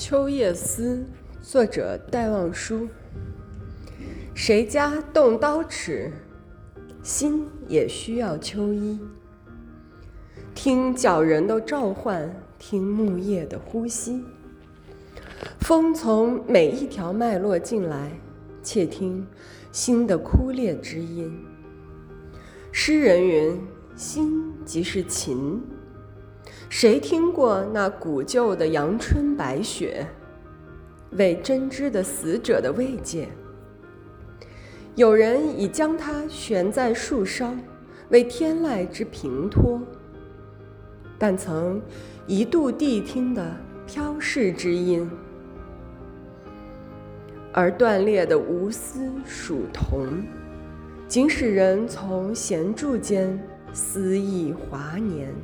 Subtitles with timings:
[0.02, 1.04] 《秋夜思》
[1.46, 2.88] 作者戴望舒。
[4.34, 6.10] 谁家动刀尺，
[7.02, 8.98] 心也需要秋衣。
[10.54, 14.24] 听角人的召唤，听木叶的呼吸。
[15.58, 18.10] 风从每一条脉络进来，
[18.62, 19.26] 窃听
[19.70, 21.30] 心的枯裂之音。
[22.72, 23.60] 诗人云
[23.94, 25.62] ：“心即是琴。”
[26.70, 30.06] 谁听过那古旧的阳春白雪，
[31.10, 33.28] 为真知的死者的慰藉？
[34.94, 37.52] 有人已将它悬在树梢，
[38.10, 39.82] 为天籁之平托。
[41.18, 41.82] 但曾
[42.28, 43.52] 一度谛听的
[43.84, 45.10] 飘逝之音，
[47.52, 50.06] 而断裂的无丝属铜，
[51.08, 53.36] 仅使人从弦柱间
[53.72, 55.34] 思忆华年。